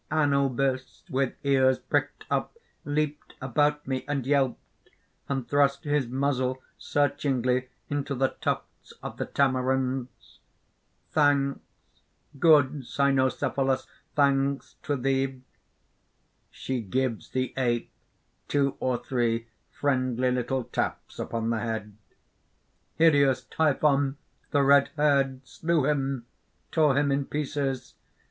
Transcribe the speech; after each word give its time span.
Anubis, 0.09 1.03
with 1.11 1.35
ears 1.43 1.77
pricked 1.77 2.25
up, 2.31 2.57
leaped 2.83 3.35
about 3.39 3.85
me, 3.85 4.03
and 4.07 4.25
yelped, 4.25 4.89
and 5.29 5.47
thrust 5.47 5.83
his 5.83 6.07
muzzle 6.07 6.59
searchingly 6.79 7.69
into 7.87 8.15
the 8.15 8.29
tufts 8.29 8.93
of 9.03 9.17
the 9.17 9.27
tamarinds. 9.27 10.39
"Thanks, 11.11 11.59
good 12.39 12.83
Cynocephalos 12.83 13.85
thanks 14.15 14.73
to 14.81 14.95
thee!" 14.95 15.43
(She 16.49 16.81
gives 16.81 17.29
the 17.29 17.53
ape 17.55 17.91
two 18.47 18.77
or 18.79 18.97
three 18.97 19.49
friendly 19.69 20.31
little 20.31 20.63
taps 20.63 21.19
upon 21.19 21.51
the 21.51 21.59
head.) 21.59 21.95
"Hideous 22.95 23.43
Typhon, 23.43 24.17
the 24.49 24.63
red 24.63 24.89
haired 24.97 25.45
slew 25.47 25.85
him, 25.85 26.25
tore 26.71 26.97
him 26.97 27.11
in 27.11 27.25
pieces! 27.27 27.93